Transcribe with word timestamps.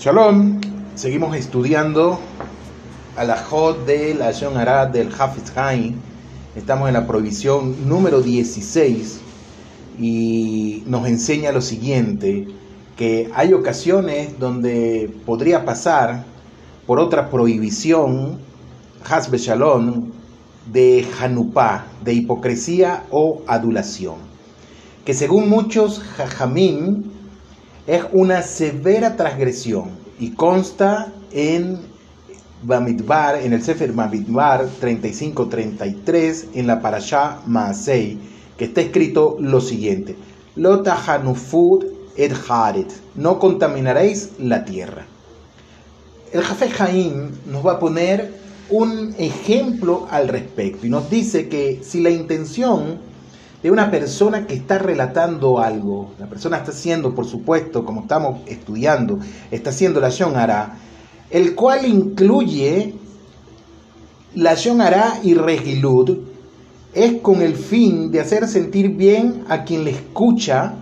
Shalom, 0.00 0.62
seguimos 0.94 1.36
estudiando 1.36 2.18
a 3.18 3.24
la 3.24 3.36
Jod 3.36 3.84
de 3.84 4.14
la 4.14 4.32
Shon 4.32 4.54
del 4.90 5.12
Hafiz 5.12 5.54
Haim. 5.54 5.96
Estamos 6.56 6.88
en 6.88 6.94
la 6.94 7.06
prohibición 7.06 7.86
número 7.86 8.22
16 8.22 9.20
y 9.98 10.84
nos 10.86 11.06
enseña 11.06 11.52
lo 11.52 11.60
siguiente, 11.60 12.48
que 12.96 13.30
hay 13.34 13.52
ocasiones 13.52 14.38
donde 14.38 15.14
podría 15.26 15.66
pasar 15.66 16.24
por 16.86 16.98
otra 16.98 17.28
prohibición, 17.28 18.38
Hasbe 19.06 19.36
Shalom, 19.36 20.12
de 20.72 21.06
Hanupá, 21.20 21.84
de 22.02 22.14
hipocresía 22.14 23.04
o 23.10 23.42
adulación, 23.46 24.16
que 25.04 25.12
según 25.12 25.50
muchos 25.50 26.00
jajamim 26.16 27.19
es 27.86 28.04
una 28.12 28.42
severa 28.42 29.16
transgresión 29.16 29.90
y 30.18 30.32
consta 30.32 31.12
en 31.32 31.78
Bamidbar, 32.62 33.36
en 33.36 33.54
el 33.54 33.62
Sefer 33.62 33.92
Bamidbar 33.92 34.68
35-33, 34.80 36.48
en 36.54 36.66
la 36.66 36.82
Parashá 36.82 37.40
Maasei, 37.46 38.18
que 38.58 38.66
está 38.66 38.82
escrito 38.82 39.38
lo 39.40 39.60
siguiente: 39.60 40.14
Lota 40.56 40.94
Hanufud 40.94 41.86
et 42.16 42.32
Haret, 42.48 42.92
no 43.14 43.38
contaminaréis 43.38 44.32
la 44.38 44.64
tierra. 44.64 45.06
El 46.32 46.42
Jafé 46.42 46.68
Jaim 46.68 47.30
nos 47.46 47.66
va 47.66 47.72
a 47.72 47.78
poner 47.78 48.40
un 48.68 49.14
ejemplo 49.18 50.06
al 50.10 50.28
respecto 50.28 50.86
y 50.86 50.90
nos 50.90 51.10
dice 51.10 51.48
que 51.48 51.80
si 51.82 52.00
la 52.00 52.10
intención 52.10 52.98
de 53.62 53.70
una 53.70 53.90
persona 53.90 54.46
que 54.46 54.54
está 54.54 54.78
relatando 54.78 55.58
algo, 55.58 56.12
la 56.18 56.26
persona 56.26 56.58
está 56.58 56.70
haciendo, 56.70 57.14
por 57.14 57.26
supuesto, 57.26 57.84
como 57.84 58.02
estamos 58.02 58.40
estudiando, 58.46 59.18
está 59.50 59.70
haciendo 59.70 60.00
la 60.00 60.08
Shonara, 60.08 60.78
el 61.30 61.54
cual 61.54 61.84
incluye 61.84 62.94
la 64.34 64.54
Shonara 64.54 65.20
y 65.22 65.34
Regilud, 65.34 66.18
es 66.94 67.20
con 67.20 67.42
el 67.42 67.54
fin 67.54 68.10
de 68.10 68.20
hacer 68.20 68.48
sentir 68.48 68.90
bien 68.90 69.44
a 69.48 69.64
quien 69.64 69.84
le 69.84 69.90
escucha, 69.90 70.74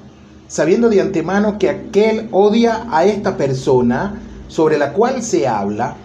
sabiendo 0.46 0.88
de 0.88 1.00
antemano 1.00 1.58
que 1.58 1.68
aquel 1.68 2.28
odia 2.30 2.86
a 2.90 3.04
esta 3.04 3.36
persona 3.36 4.20
sobre 4.46 4.78
la 4.78 4.92
cual 4.92 5.22
se 5.22 5.46
habla, 5.46 5.96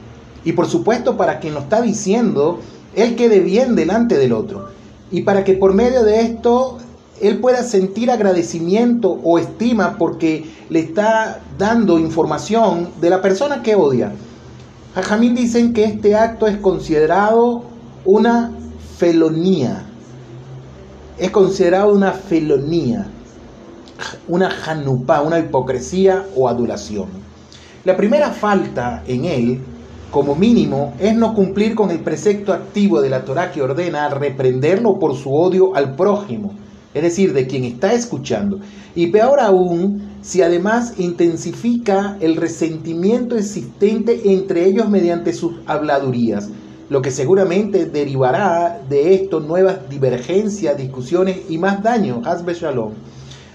y 0.43 0.53
por 0.53 0.67
supuesto 0.67 1.15
para 1.15 1.39
quien 1.39 1.53
lo 1.53 1.61
está 1.61 1.81
diciendo, 1.81 2.59
él 2.95 3.15
quede 3.15 3.39
bien 3.39 3.75
delante 3.75 4.17
del 4.17 4.33
otro. 4.33 4.69
Y 5.13 5.21
para 5.21 5.43
que 5.43 5.53
por 5.53 5.75
medio 5.75 6.03
de 6.03 6.21
esto 6.21 6.79
él 7.21 7.37
pueda 7.37 7.61
sentir 7.61 8.09
agradecimiento 8.09 9.19
o 9.23 9.37
estima 9.37 9.95
porque 9.99 10.51
le 10.69 10.79
está 10.79 11.39
dando 11.55 11.99
información 11.99 12.89
de 12.99 13.11
la 13.11 13.21
persona 13.21 13.61
que 13.61 13.75
odia. 13.75 14.11
Jajamín 14.95 15.35
dicen 15.35 15.71
que 15.71 15.83
este 15.83 16.15
acto 16.15 16.47
es 16.47 16.57
considerado 16.57 17.63
una 18.05 18.51
felonía. 18.97 19.83
Es 21.19 21.29
considerado 21.29 21.93
una 21.93 22.13
felonía, 22.13 23.05
una 24.27 24.49
janupá, 24.49 25.21
una 25.21 25.37
hipocresía 25.37 26.25
o 26.35 26.49
adulación. 26.49 27.05
La 27.85 27.95
primera 27.95 28.31
falta 28.31 29.03
en 29.05 29.25
él 29.25 29.61
como 30.13 30.35
mínimo, 30.35 30.93
es 30.99 31.15
no 31.15 31.33
cumplir 31.33 31.73
con 31.73 31.89
el 31.89 32.01
precepto 32.01 32.53
activo 32.53 33.01
de 33.01 33.09
la 33.09 33.25
Torah 33.25 33.51
que 33.51 33.63
ordena 33.63 34.07
reprenderlo 34.09 34.99
por 34.99 35.15
su 35.17 35.33
odio 35.33 35.75
al 35.75 35.95
prójimo, 35.95 36.53
es 36.93 37.01
decir, 37.01 37.33
de 37.33 37.47
quien 37.47 37.63
está 37.63 37.93
escuchando. 37.93 38.59
Y 38.93 39.07
peor 39.07 39.39
aún, 39.39 40.19
si 40.21 40.43
además 40.43 40.93
intensifica 40.99 42.15
el 42.19 42.35
resentimiento 42.35 43.35
existente 43.35 44.21
entre 44.31 44.65
ellos 44.65 44.87
mediante 44.87 45.33
sus 45.33 45.53
habladurías, 45.65 46.47
lo 46.89 47.01
que 47.01 47.09
seguramente 47.09 47.85
derivará 47.85 48.81
de 48.87 49.15
esto 49.15 49.39
nuevas 49.39 49.89
divergencias, 49.89 50.77
discusiones 50.77 51.39
y 51.49 51.57
más 51.57 51.81
daño. 51.81 52.21
Hasbe 52.23 52.53
Shalom. 52.53 52.91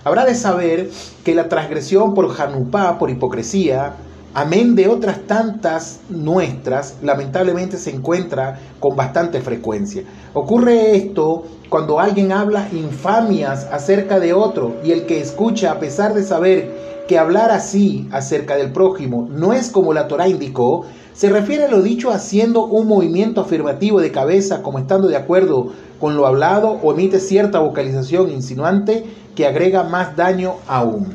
Habrá 0.02 0.24
de 0.24 0.34
saber 0.34 0.90
que 1.22 1.36
la 1.36 1.48
transgresión 1.48 2.14
por 2.14 2.28
Hanupá, 2.36 2.98
por 2.98 3.10
hipocresía, 3.10 3.94
amén 4.40 4.76
de 4.76 4.86
otras 4.86 5.26
tantas 5.26 5.98
nuestras, 6.08 6.98
lamentablemente 7.02 7.76
se 7.76 7.90
encuentra 7.90 8.60
con 8.78 8.94
bastante 8.94 9.40
frecuencia. 9.40 10.04
Ocurre 10.32 10.94
esto 10.94 11.42
cuando 11.68 11.98
alguien 11.98 12.30
habla 12.30 12.68
infamias 12.70 13.66
acerca 13.72 14.20
de 14.20 14.32
otro 14.32 14.76
y 14.84 14.92
el 14.92 15.06
que 15.06 15.20
escucha, 15.20 15.72
a 15.72 15.80
pesar 15.80 16.14
de 16.14 16.22
saber 16.22 16.70
que 17.08 17.18
hablar 17.18 17.50
así 17.50 18.06
acerca 18.12 18.54
del 18.54 18.70
prójimo 18.70 19.26
no 19.28 19.54
es 19.54 19.70
como 19.70 19.92
la 19.92 20.06
Torah 20.06 20.28
indicó, 20.28 20.84
se 21.14 21.30
refiere 21.30 21.64
a 21.64 21.70
lo 21.70 21.82
dicho 21.82 22.12
haciendo 22.12 22.64
un 22.66 22.86
movimiento 22.86 23.40
afirmativo 23.40 24.00
de 24.00 24.12
cabeza 24.12 24.62
como 24.62 24.78
estando 24.78 25.08
de 25.08 25.16
acuerdo 25.16 25.72
con 25.98 26.16
lo 26.16 26.28
hablado 26.28 26.78
o 26.80 26.92
emite 26.92 27.18
cierta 27.18 27.58
vocalización 27.58 28.30
insinuante 28.30 29.04
que 29.34 29.46
agrega 29.48 29.82
más 29.82 30.14
daño 30.14 30.54
aún. 30.68 31.08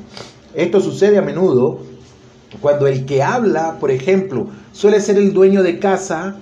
Esto 0.55 0.81
sucede 0.81 1.17
a 1.17 1.21
menudo 1.21 1.92
cuando 2.61 2.87
el 2.87 3.05
que 3.05 3.23
habla, 3.23 3.77
por 3.79 3.91
ejemplo, 3.91 4.47
suele 4.71 4.99
ser 4.99 5.17
el 5.17 5.33
dueño 5.33 5.63
de 5.63 5.79
casa, 5.79 6.35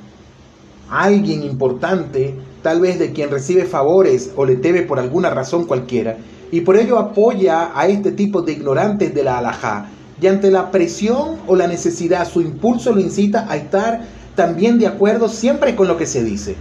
alguien 0.89 1.43
importante, 1.43 2.35
tal 2.61 2.81
vez 2.81 2.99
de 2.99 3.11
quien 3.11 3.31
recibe 3.31 3.65
favores 3.65 4.31
o 4.35 4.45
le 4.45 4.55
debe 4.57 4.83
por 4.83 4.99
alguna 4.99 5.29
razón 5.29 5.65
cualquiera, 5.65 6.17
y 6.51 6.61
por 6.61 6.77
ello 6.77 6.99
apoya 6.99 7.71
a 7.73 7.87
este 7.87 8.11
tipo 8.11 8.41
de 8.41 8.53
ignorantes 8.53 9.13
de 9.13 9.23
la 9.23 9.37
alajá, 9.37 9.87
y 10.21 10.27
ante 10.27 10.51
la 10.51 10.69
presión 10.69 11.37
o 11.47 11.55
la 11.55 11.67
necesidad, 11.67 12.27
su 12.27 12.41
impulso 12.41 12.93
lo 12.93 12.99
incita 12.99 13.47
a 13.49 13.55
estar 13.55 14.01
también 14.35 14.77
de 14.77 14.87
acuerdo 14.87 15.27
siempre 15.27 15.75
con 15.75 15.87
lo 15.87 15.97
que 15.97 16.05
se 16.05 16.23
dice. 16.23 16.55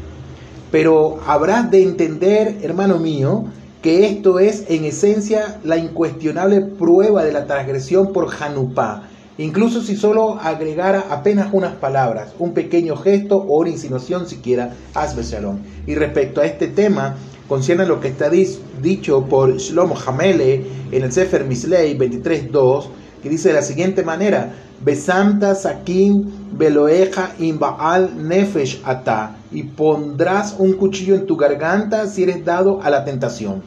Pero 0.70 1.18
habrás 1.26 1.70
de 1.70 1.82
entender, 1.82 2.58
hermano 2.62 2.98
mío, 2.98 3.44
que 3.82 4.06
esto 4.06 4.38
es 4.38 4.64
en 4.68 4.84
esencia 4.84 5.58
la 5.64 5.76
incuestionable 5.76 6.60
prueba 6.60 7.24
de 7.24 7.32
la 7.32 7.46
transgresión 7.46 8.12
por 8.12 8.28
Hanupá, 8.32 9.08
Incluso 9.40 9.80
si 9.80 9.96
solo 9.96 10.38
agregara 10.38 11.06
apenas 11.08 11.48
unas 11.52 11.72
palabras, 11.72 12.34
un 12.38 12.52
pequeño 12.52 12.94
gesto 12.94 13.38
o 13.38 13.60
una 13.60 13.70
insinuación 13.70 14.26
siquiera, 14.26 14.74
hazme 14.92 15.22
shalom. 15.22 15.60
Y 15.86 15.94
respecto 15.94 16.42
a 16.42 16.44
este 16.44 16.66
tema, 16.66 17.16
concierne 17.48 17.86
lo 17.86 18.00
que 18.00 18.08
está 18.08 18.28
dicho 18.28 19.24
por 19.24 19.56
Shlomo 19.56 19.96
Hamele 20.06 20.66
en 20.92 21.02
el 21.02 21.10
Sefer 21.10 21.46
Mislei 21.46 21.96
23.2, 21.96 22.88
que 23.22 23.30
dice 23.30 23.48
de 23.48 23.54
la 23.54 23.62
siguiente 23.62 24.02
manera, 24.02 24.52
Besanta 24.84 25.54
sakim 25.54 26.22
beloeja 26.52 27.32
imbaal 27.38 28.10
nefesh 28.18 28.82
ata, 28.84 29.36
y 29.50 29.62
pondrás 29.62 30.56
un 30.58 30.74
cuchillo 30.74 31.14
en 31.14 31.24
tu 31.24 31.38
garganta 31.38 32.06
si 32.08 32.24
eres 32.24 32.44
dado 32.44 32.82
a 32.82 32.90
la 32.90 33.06
tentación. 33.06 33.62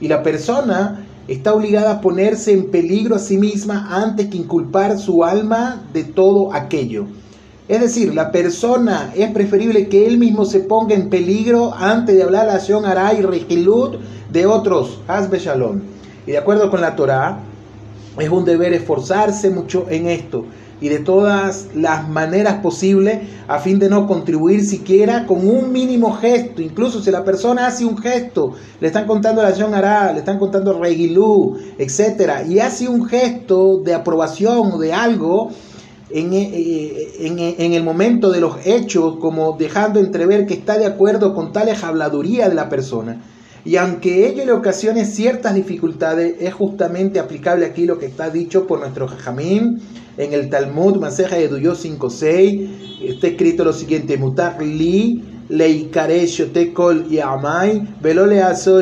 Y 0.00 0.08
la 0.08 0.22
persona 0.22 1.09
está 1.30 1.54
obligada 1.54 1.92
a 1.92 2.00
ponerse 2.00 2.52
en 2.52 2.72
peligro 2.72 3.14
a 3.14 3.20
sí 3.20 3.38
misma 3.38 3.86
antes 3.88 4.26
que 4.26 4.36
inculpar 4.36 4.98
su 4.98 5.22
alma 5.22 5.80
de 5.92 6.02
todo 6.02 6.52
aquello. 6.52 7.06
Es 7.68 7.80
decir, 7.80 8.12
la 8.12 8.32
persona 8.32 9.12
es 9.14 9.30
preferible 9.30 9.88
que 9.88 10.08
él 10.08 10.18
mismo 10.18 10.44
se 10.44 10.58
ponga 10.58 10.96
en 10.96 11.08
peligro 11.08 11.72
antes 11.72 12.16
de 12.16 12.24
hablar 12.24 12.48
la 12.48 12.54
acción 12.54 12.84
Aray 12.84 13.18
y 13.18 13.22
Regilud 13.22 13.98
de 14.28 14.46
otros. 14.46 15.02
Hazbe 15.06 15.38
Shalom. 15.38 15.80
Y 16.26 16.32
de 16.32 16.38
acuerdo 16.38 16.68
con 16.68 16.80
la 16.80 16.96
Torah, 16.96 17.38
es 18.18 18.28
un 18.28 18.44
deber 18.44 18.72
esforzarse 18.72 19.50
mucho 19.50 19.86
en 19.88 20.08
esto 20.08 20.46
y 20.80 20.88
de 20.88 20.98
todas 20.98 21.68
las 21.74 22.08
maneras 22.08 22.60
posibles 22.62 23.20
a 23.48 23.58
fin 23.58 23.78
de 23.78 23.88
no 23.88 24.06
contribuir 24.06 24.64
siquiera 24.64 25.26
con 25.26 25.46
un 25.46 25.72
mínimo 25.72 26.12
gesto. 26.12 26.62
Incluso 26.62 27.02
si 27.02 27.10
la 27.10 27.24
persona 27.24 27.66
hace 27.66 27.84
un 27.84 27.98
gesto, 27.98 28.54
le 28.80 28.86
están 28.86 29.06
contando 29.06 29.42
la 29.42 29.48
acción 29.48 29.74
Ará, 29.74 30.12
le 30.12 30.20
están 30.20 30.38
contando 30.38 30.78
Regilú, 30.80 31.58
etc. 31.78 32.48
Y 32.48 32.60
hace 32.60 32.88
un 32.88 33.04
gesto 33.06 33.78
de 33.78 33.94
aprobación 33.94 34.72
o 34.72 34.78
de 34.78 34.92
algo 34.92 35.50
en, 36.10 36.32
eh, 36.32 37.08
en, 37.20 37.38
en, 37.38 37.72
el 37.72 37.84
momento 37.84 38.30
de 38.30 38.40
los 38.40 38.66
hechos, 38.66 39.16
como 39.20 39.56
dejando 39.58 40.00
entrever 40.00 40.46
que 40.46 40.54
está 40.54 40.78
de 40.78 40.86
acuerdo 40.86 41.34
con 41.34 41.52
tales 41.52 41.84
habladurías 41.84 42.48
de 42.48 42.54
la 42.54 42.68
persona. 42.68 43.20
Y 43.64 43.76
aunque 43.76 44.26
ello 44.26 44.44
le 44.44 44.52
ocasione 44.52 45.04
ciertas 45.04 45.54
dificultades, 45.54 46.36
es 46.40 46.54
justamente 46.54 47.20
aplicable 47.20 47.66
aquí 47.66 47.84
lo 47.84 47.98
que 47.98 48.06
está 48.06 48.30
dicho 48.30 48.66
por 48.66 48.80
nuestro 48.80 49.06
Jajamín 49.06 49.80
en 50.16 50.32
el 50.32 50.48
Talmud, 50.48 50.96
Maseja 50.96 51.36
de 51.36 51.48
Duyó 51.48 51.74
5.6, 51.74 53.02
está 53.02 53.26
escrito 53.26 53.64
lo 53.64 53.72
siguiente, 53.72 54.16
Mutar 54.16 54.62
li 54.62 55.22
leikare 55.50 56.26
shotekol 56.26 57.08
yamai, 57.08 57.82
velole 58.00 58.40
aso 58.42 58.80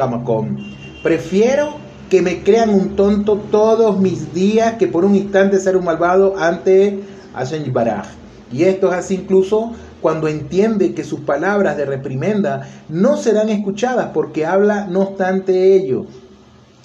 amakom. 0.00 0.56
Prefiero 1.02 1.74
que 2.08 2.22
me 2.22 2.42
crean 2.42 2.70
un 2.70 2.96
tonto 2.96 3.36
todos 3.50 4.00
mis 4.00 4.32
días 4.32 4.74
que 4.74 4.86
por 4.86 5.04
un 5.04 5.14
instante 5.14 5.58
ser 5.58 5.76
un 5.76 5.84
malvado 5.84 6.36
ante 6.38 7.00
Hashem 7.34 7.72
Baraj. 7.72 8.23
Y 8.52 8.64
esto 8.64 8.88
es 8.88 8.94
así 8.94 9.14
incluso 9.14 9.72
cuando 10.00 10.28
entiende 10.28 10.94
que 10.94 11.04
sus 11.04 11.20
palabras 11.20 11.76
de 11.76 11.86
reprimenda 11.86 12.68
no 12.88 13.16
serán 13.16 13.48
escuchadas 13.48 14.10
porque 14.12 14.44
habla 14.44 14.86
no 14.86 15.00
obstante 15.00 15.74
ello 15.76 16.06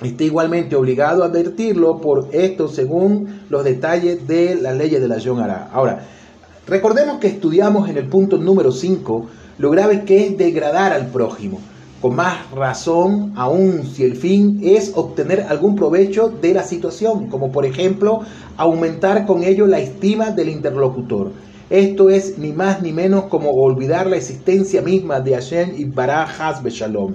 está 0.08 0.24
igualmente 0.24 0.76
obligado 0.76 1.24
a 1.24 1.28
advertirlo 1.28 2.00
por 2.00 2.30
esto 2.32 2.68
según 2.68 3.42
los 3.50 3.64
detalles 3.64 4.28
de 4.28 4.56
las 4.56 4.78
leyes 4.78 5.02
de 5.02 5.08
la 5.08 5.18
Yonara. 5.18 5.70
Ahora, 5.74 6.06
recordemos 6.68 7.20
que 7.20 7.28
estudiamos 7.28 7.90
en 7.90 7.98
el 7.98 8.08
punto 8.08 8.38
número 8.38 8.72
5 8.72 9.26
lo 9.58 9.72
grave 9.72 10.06
que 10.06 10.26
es 10.26 10.38
degradar 10.38 10.94
al 10.94 11.08
prójimo. 11.08 11.60
Con 12.02 12.16
más 12.16 12.50
razón, 12.52 13.34
aún 13.36 13.84
si 13.86 14.06
el 14.06 14.16
fin 14.16 14.62
es 14.64 14.94
obtener 14.96 15.42
algún 15.50 15.76
provecho 15.76 16.30
de 16.30 16.54
la 16.54 16.64
situación, 16.64 17.28
como 17.28 17.52
por 17.52 17.66
ejemplo 17.66 18.22
aumentar 18.56 19.26
con 19.26 19.44
ello 19.44 19.68
la 19.68 19.80
estima 19.80 20.32
del 20.32 20.48
interlocutor. 20.48 21.32
Esto 21.70 22.10
es 22.10 22.40
ni 22.40 22.52
más 22.52 22.82
ni 22.82 22.92
menos 22.92 23.26
como 23.26 23.52
olvidar 23.52 24.08
la 24.08 24.18
existencia 24.18 24.82
misma 24.82 25.20
de 25.20 25.36
Hashem 25.36 25.74
y 25.78 25.86
Baraj 25.86 26.64
Beshalom. 26.64 27.14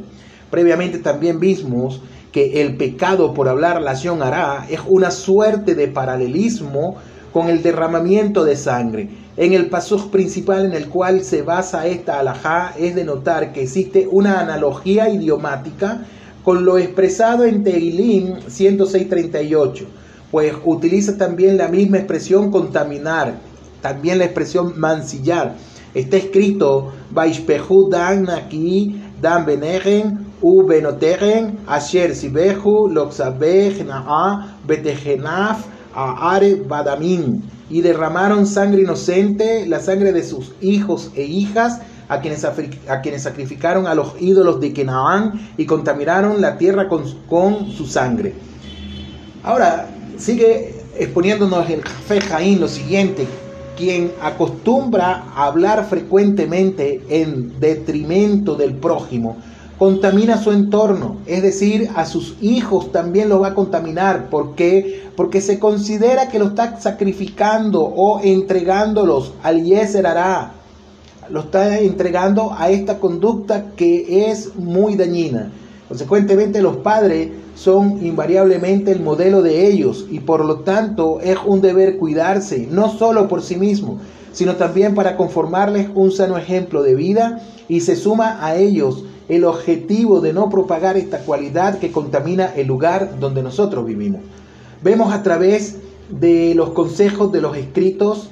Previamente 0.48 0.98
también 0.98 1.40
vimos 1.40 2.00
que 2.30 2.62
el 2.62 2.76
pecado 2.76 3.34
por 3.34 3.48
hablar 3.48 3.82
la 3.82 3.92
hará 4.22 4.66
es 4.70 4.78
una 4.86 5.10
suerte 5.10 5.74
de 5.74 5.88
paralelismo 5.88 6.96
con 7.32 7.48
el 7.48 7.64
derramamiento 7.64 8.44
de 8.44 8.54
sangre. 8.54 9.08
En 9.36 9.54
el 9.54 9.66
paso 9.66 10.08
principal 10.12 10.66
en 10.66 10.72
el 10.72 10.88
cual 10.88 11.24
se 11.24 11.42
basa 11.42 11.88
esta 11.88 12.20
alajá 12.20 12.74
es 12.78 12.94
de 12.94 13.02
notar 13.02 13.52
que 13.52 13.62
existe 13.62 14.06
una 14.08 14.38
analogía 14.38 15.08
idiomática 15.08 16.06
con 16.44 16.64
lo 16.64 16.78
expresado 16.78 17.44
en 17.44 17.64
Tehilim 17.64 18.34
106.38, 18.48 19.84
pues 20.30 20.52
utiliza 20.64 21.16
también 21.16 21.56
la 21.56 21.66
misma 21.66 21.96
expresión 21.96 22.52
contaminar, 22.52 23.34
también 23.84 24.18
la 24.18 24.24
expresión 24.24 24.72
mancillar. 24.80 25.56
Está 25.92 26.16
escrito, 26.16 26.90
Vaishpehu 27.10 27.90
dan 27.90 28.30
aquí, 28.30 28.98
dan 29.20 29.44
benegen, 29.44 30.26
u 30.40 30.66
benoteren, 30.66 31.58
asher 31.66 32.16
sibehu, 32.16 32.88
loxabeh, 32.88 33.84
naa, 33.84 34.56
betejenaf, 34.66 35.66
are 35.94 36.54
badamin. 36.66 37.42
Y 37.68 37.82
derramaron 37.82 38.46
sangre 38.46 38.80
inocente, 38.80 39.66
la 39.66 39.80
sangre 39.80 40.12
de 40.12 40.22
sus 40.22 40.52
hijos 40.62 41.10
e 41.14 41.24
hijas, 41.24 41.82
a 42.08 42.20
quienes, 42.20 42.42
a 42.44 43.00
quienes 43.02 43.22
sacrificaron 43.22 43.86
a 43.86 43.94
los 43.94 44.14
ídolos 44.18 44.60
de 44.60 44.72
Kenaán 44.72 45.50
y 45.58 45.66
contaminaron 45.66 46.40
la 46.40 46.56
tierra 46.56 46.88
con, 46.88 47.04
con 47.28 47.70
su 47.70 47.86
sangre. 47.86 48.34
Ahora, 49.42 49.88
sigue 50.16 50.74
exponiéndonos 50.98 51.68
el 51.68 51.82
Jafé 51.82 52.20
Jaín 52.22 52.60
lo 52.60 52.68
siguiente, 52.68 53.26
quien 53.76 54.12
acostumbra 54.20 55.24
a 55.34 55.46
hablar 55.46 55.84
frecuentemente 55.86 57.02
en 57.08 57.58
detrimento 57.60 58.54
del 58.54 58.74
prójimo, 58.74 59.36
contamina 59.78 60.38
su 60.38 60.52
entorno, 60.52 61.18
es 61.26 61.42
decir, 61.42 61.90
a 61.94 62.06
sus 62.06 62.36
hijos 62.40 62.92
también 62.92 63.28
lo 63.28 63.40
va 63.40 63.48
a 63.48 63.54
contaminar. 63.54 64.30
¿Por 64.30 64.54
qué? 64.54 65.02
Porque 65.16 65.40
se 65.40 65.58
considera 65.58 66.28
que 66.28 66.38
lo 66.38 66.48
está 66.48 66.80
sacrificando 66.80 67.82
o 67.82 68.20
entregándolos 68.22 69.32
al 69.42 69.64
Yeser 69.64 70.06
Lo 71.28 71.40
está 71.40 71.78
entregando 71.78 72.54
a 72.56 72.70
esta 72.70 72.98
conducta 72.98 73.72
que 73.76 74.30
es 74.30 74.54
muy 74.56 74.94
dañina. 74.94 75.50
Consecuentemente, 75.88 76.62
los 76.62 76.78
padres 76.78 77.30
son 77.54 78.04
invariablemente 78.04 78.90
el 78.90 79.00
modelo 79.00 79.42
de 79.42 79.66
ellos 79.66 80.06
y 80.10 80.20
por 80.20 80.44
lo 80.44 80.60
tanto 80.60 81.20
es 81.20 81.36
un 81.44 81.60
deber 81.60 81.98
cuidarse, 81.98 82.66
no 82.70 82.90
solo 82.90 83.28
por 83.28 83.42
sí 83.42 83.56
mismo, 83.56 83.98
sino 84.32 84.56
también 84.56 84.94
para 84.94 85.16
conformarles 85.16 85.88
un 85.94 86.10
sano 86.10 86.36
ejemplo 86.36 86.82
de 86.82 86.94
vida 86.94 87.40
y 87.68 87.80
se 87.80 87.96
suma 87.96 88.44
a 88.44 88.56
ellos 88.56 89.04
el 89.28 89.44
objetivo 89.44 90.20
de 90.20 90.32
no 90.32 90.50
propagar 90.50 90.96
esta 90.96 91.18
cualidad 91.18 91.78
que 91.78 91.92
contamina 91.92 92.52
el 92.54 92.66
lugar 92.66 93.18
donde 93.20 93.42
nosotros 93.42 93.86
vivimos. 93.86 94.22
Vemos 94.82 95.14
a 95.14 95.22
través 95.22 95.76
de 96.10 96.54
los 96.54 96.70
consejos 96.70 97.32
de 97.32 97.40
los 97.40 97.56
escritos 97.56 98.28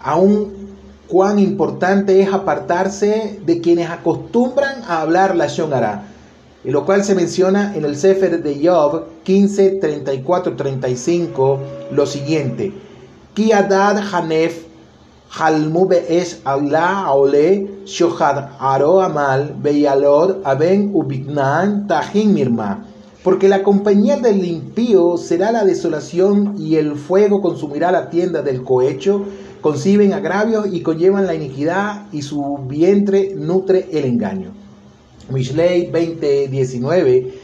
aún 0.00 0.66
cuán 1.08 1.38
importante 1.38 2.20
es 2.20 2.32
apartarse 2.32 3.40
de 3.44 3.60
quienes 3.60 3.88
acostumbran 3.90 4.82
a 4.88 5.00
hablar 5.00 5.36
la 5.36 5.46
Shonara, 5.46 6.08
y 6.66 6.70
lo 6.72 6.84
cual 6.84 7.04
se 7.04 7.14
menciona 7.14 7.76
en 7.76 7.84
el 7.84 7.96
Sefer 7.96 8.42
de 8.42 8.66
Job 8.66 9.04
15, 9.22 9.78
34, 9.80 10.56
35, 10.56 11.60
lo 11.92 12.06
siguiente. 12.06 12.72
Ki 13.34 13.52
adad 13.52 13.98
hanef 14.12 14.64
halmu 15.30 15.86
be'esh 15.86 16.40
Allah 16.44 17.12
ole 17.12 17.68
shohad 17.84 18.48
aro 18.58 19.00
amal 19.00 19.54
beyalod 19.62 20.42
aben 20.42 20.90
ubitnan 20.92 21.86
tahin 21.86 22.34
mirma. 22.34 22.84
Porque 23.22 23.48
la 23.48 23.62
compañía 23.62 24.16
del 24.16 24.44
impío 24.44 25.16
será 25.18 25.52
la 25.52 25.64
desolación 25.64 26.56
y 26.58 26.76
el 26.76 26.96
fuego 26.96 27.42
consumirá 27.42 27.92
la 27.92 28.10
tienda 28.10 28.42
del 28.42 28.64
cohecho. 28.64 29.22
Conciben 29.60 30.12
agravios 30.12 30.66
y 30.72 30.80
conllevan 30.82 31.26
la 31.26 31.34
iniquidad 31.34 32.06
y 32.10 32.22
su 32.22 32.58
vientre 32.66 33.34
nutre 33.36 33.88
el 33.92 34.04
engaño. 34.04 34.65
Mishlei 35.30 35.90
2019 35.90 37.34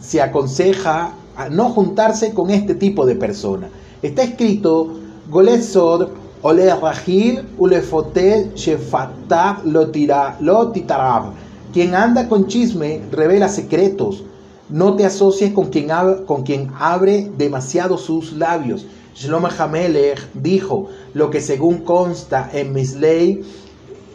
se 0.00 0.22
aconseja 0.22 1.14
a 1.36 1.48
no 1.48 1.70
juntarse 1.70 2.32
con 2.32 2.50
este 2.50 2.74
tipo 2.74 3.06
de 3.06 3.14
persona. 3.14 3.68
Está 4.02 4.22
escrito 4.22 4.94
Golet 5.28 5.62
Sod 5.62 6.08
Ole 6.42 6.74
Rahil 6.74 7.42
Ulefote 7.58 8.52
Shefatab 8.54 9.64
lo 9.66 9.88
titarab. 9.90 11.32
Quien 11.72 11.94
anda 11.94 12.28
con 12.28 12.46
chisme 12.46 13.02
revela 13.10 13.48
secretos. 13.48 14.24
No 14.70 14.94
te 14.94 15.04
asocies 15.04 15.52
con 15.52 15.66
quien, 15.66 15.88
con 16.26 16.42
quien 16.42 16.70
abre 16.78 17.30
demasiado 17.36 17.98
sus 17.98 18.32
labios. 18.32 18.86
Shlomo 19.14 19.48
Hamelech 19.58 20.32
dijo 20.34 20.88
lo 21.14 21.30
que 21.30 21.40
según 21.40 21.78
consta 21.78 22.48
en 22.52 22.72
Misley 22.72 23.42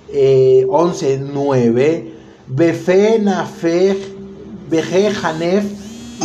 eh, 0.10 0.65
11.9 0.69 2.12
Befe 2.48 3.19
Nafej 3.19 3.98
Hanef 5.24 5.66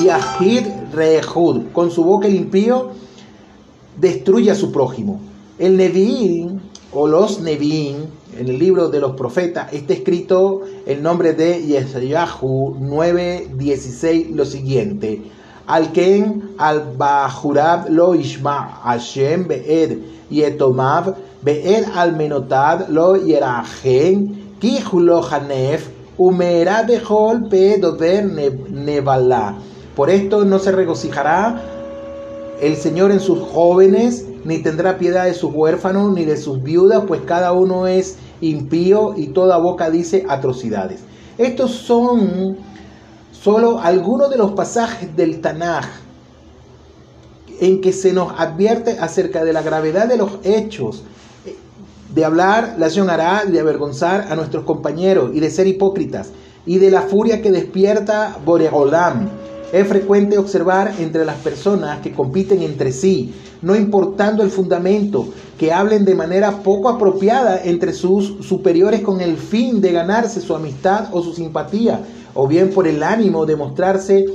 y 0.03 0.09
Ahid 0.09 0.67
Rehud. 0.93 1.70
Con 1.73 1.93
su 1.93 2.03
boca 2.03 2.26
el 2.26 2.50
destruye 3.97 4.50
a 4.50 4.56
su 4.56 4.73
prójimo. 4.73 5.20
El 5.61 5.76
Nevi'im 5.76 6.59
o 6.93 7.06
los 7.06 7.41
Nevi'im 7.41 8.06
en 8.37 8.49
el 8.49 8.59
libro 8.59 8.88
de 8.88 8.99
los 9.00 9.12
profetas 9.12 9.73
está 9.73 9.93
escrito 9.93 10.62
el 10.87 11.03
nombre 11.03 11.35
de 11.35 11.65
Yeshayahu 11.65 12.76
9:16 12.81 14.35
lo 14.35 14.44
siguiente. 14.44 15.23
Al 15.69 15.93
Ken 15.93 16.50
al 16.59 16.97
Bajurab 16.97 17.91
lo 17.91 18.17
Ishma 18.17 18.81
Hashem 18.82 19.47
Be'ed 19.47 19.99
Yetomav 20.31 21.14
Be'ed 21.42 21.85
al 21.95 22.16
Menotad 22.16 22.88
lo 22.88 23.16
Yerahen 23.16 24.57
Kihulo 24.61 25.23
Hanef 25.23 25.98
por 29.94 30.10
esto 30.10 30.44
no 30.44 30.58
se 30.58 30.72
regocijará 30.72 31.62
el 32.60 32.76
Señor 32.76 33.12
en 33.12 33.20
sus 33.20 33.38
jóvenes, 33.38 34.26
ni 34.44 34.58
tendrá 34.58 34.98
piedad 34.98 35.26
de 35.26 35.34
sus 35.34 35.54
huérfanos, 35.54 36.12
ni 36.12 36.25
de 36.25 36.37
sus 36.37 36.60
viudas, 36.62 37.04
pues 37.06 37.20
cada 37.25 37.52
uno 37.52 37.87
es 37.87 38.16
impío 38.40 39.14
y 39.16 39.28
toda 39.28 39.58
boca 39.58 39.90
dice 39.90 40.25
atrocidades. 40.28 41.00
Estos 41.38 41.70
son 41.70 42.56
solo 43.30 43.78
algunos 43.78 44.28
de 44.28 44.38
los 44.38 44.52
pasajes 44.52 45.14
del 45.16 45.40
Tanaj 45.40 45.87
en 47.60 47.80
que 47.80 47.92
se 47.92 48.12
nos 48.12 48.32
advierte 48.38 48.98
acerca 48.98 49.44
de 49.44 49.52
la 49.52 49.62
gravedad 49.62 50.08
de 50.08 50.16
los 50.16 50.38
hechos 50.42 51.04
de 52.18 52.25
hablar 52.25 52.75
la 52.78 53.12
hará, 53.12 53.44
de 53.44 53.60
avergonzar 53.60 54.26
a 54.28 54.34
nuestros 54.34 54.64
compañeros 54.64 55.30
y 55.34 55.38
de 55.38 55.50
ser 55.50 55.68
hipócritas, 55.68 56.30
y 56.66 56.78
de 56.78 56.90
la 56.90 57.02
furia 57.02 57.40
que 57.40 57.52
despierta 57.52 58.38
Boreolam. 58.44 59.28
Es 59.72 59.87
frecuente 59.87 60.37
observar 60.37 60.94
entre 60.98 61.25
las 61.25 61.37
personas 61.37 62.00
que 62.00 62.10
compiten 62.10 62.62
entre 62.62 62.90
sí, 62.90 63.32
no 63.62 63.76
importando 63.76 64.42
el 64.42 64.50
fundamento, 64.50 65.28
que 65.56 65.72
hablen 65.72 66.04
de 66.04 66.16
manera 66.16 66.50
poco 66.64 66.88
apropiada 66.88 67.62
entre 67.62 67.92
sus 67.92 68.44
superiores 68.44 69.02
con 69.02 69.20
el 69.20 69.37
fin 69.37 69.80
de 69.80 69.92
ganarse 69.92 70.40
su 70.40 70.56
amistad 70.56 71.10
o 71.12 71.22
su 71.22 71.32
simpatía, 71.34 72.00
o 72.34 72.48
bien 72.48 72.70
por 72.70 72.88
el 72.88 73.04
ánimo 73.04 73.46
de 73.46 73.54
mostrarse 73.54 74.26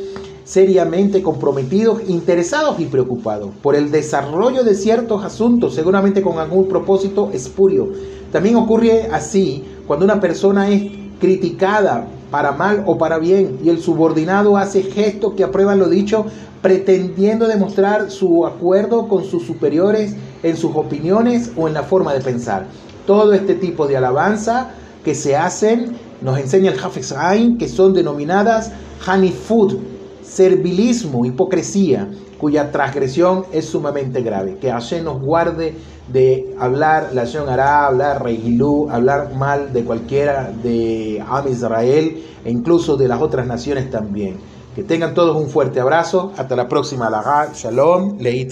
seriamente 0.44 1.22
comprometidos, 1.22 2.02
interesados 2.08 2.80
y 2.80 2.86
preocupados 2.86 3.50
por 3.62 3.76
el 3.76 3.92
desarrollo 3.92 4.64
de 4.64 4.76
ciertos 4.76 5.24
asuntos, 5.24 5.76
seguramente 5.76 6.22
con 6.22 6.40
algún 6.40 6.68
propósito 6.68 7.30
espurio. 7.34 7.90
También 8.32 8.56
ocurre 8.56 9.10
así 9.12 9.64
cuando 9.88 10.06
una 10.06 10.20
persona 10.20 10.70
es 10.70 10.92
criticada 11.20 12.08
para 12.32 12.52
mal 12.52 12.84
o 12.88 12.98
para 12.98 13.20
bien 13.20 13.60
y 13.64 13.70
el 13.70 13.80
subordinado 13.80 14.58
hace 14.58 14.84
gestos 14.84 15.34
que 15.36 15.44
aprueban 15.44 15.80
lo 15.80 15.88
dicho, 15.88 16.26
pretendiendo 16.62 17.48
demostrar 17.48 18.10
su 18.10 18.46
acuerdo 18.46 19.08
con 19.08 19.24
sus 19.24 19.44
superiores 19.44 20.16
en 20.42 20.58
sus 20.58 20.76
opiniones 20.76 21.52
o 21.56 21.68
en 21.68 21.76
la 21.76 21.84
forma 21.84 22.14
de 22.14 22.22
pensar. 22.22 22.66
Todo 23.06 23.34
este 23.34 23.54
tipo 23.54 23.86
de 23.86 23.98
alabanza 23.98 24.72
que 25.04 25.14
se 25.14 25.36
hacen 25.36 25.96
nos 26.22 26.40
enseña 26.40 26.72
el 26.72 26.80
Hafez 26.80 27.12
Ain, 27.12 27.58
que 27.58 27.68
son 27.68 27.94
denominadas 27.94 28.72
Honey 29.06 29.32
Food, 29.32 29.78
servilismo, 30.34 31.26
hipocresía, 31.26 32.10
cuya 32.40 32.72
transgresión 32.72 33.46
es 33.52 33.66
sumamente 33.66 34.22
grave. 34.22 34.58
Que 34.60 34.72
Hashem 34.72 35.04
nos 35.04 35.22
guarde 35.22 35.76
de 36.12 36.56
hablar 36.60 37.12
la 37.14 37.24
hará, 37.48 37.86
hablar 37.86 38.24
Reigilú, 38.24 38.90
hablar 38.90 39.36
mal 39.36 39.72
de 39.72 39.84
cualquiera 39.86 40.52
de 40.52 41.24
Am 41.28 41.48
Israel 41.48 42.24
e 42.44 42.52
incluso 42.52 42.98
de 42.98 43.08
las 43.08 43.22
otras 43.22 43.48
naciones 43.48 43.90
también. 43.90 44.38
Que 44.76 44.84
tengan 44.84 45.14
todos 45.14 45.38
un 45.38 45.50
fuerte 45.50 45.80
abrazo. 45.80 46.34
Hasta 46.36 46.56
la 46.56 46.68
próxima. 46.68 47.10
Shalom. 47.54 48.18
Leí 48.20 48.48